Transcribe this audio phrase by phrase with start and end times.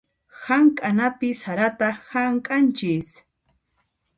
[0.45, 3.13] Hamk'anapi sarata hamk'anchis.